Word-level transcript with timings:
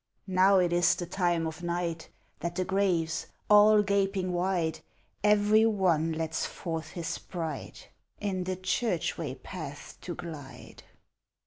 Now 0.25 0.57
it 0.57 0.73
is 0.73 0.95
the 0.95 1.05
time 1.05 1.45
of 1.45 1.61
night, 1.61 2.09
That 2.39 2.55
the 2.55 2.65
graves, 2.65 3.27
all 3.51 3.83
gaping 3.83 4.33
wide, 4.33 4.79
Every 5.23 5.61
OTIC 5.63 6.17
lets 6.17 6.43
forth 6.47 6.89
his 6.93 7.07
sprite, 7.07 7.89
In 8.19 8.45
the 8.45 8.55
church 8.55 9.15
way 9.19 9.35
paths 9.35 9.97
to 10.01 10.15
glide. 10.15 10.81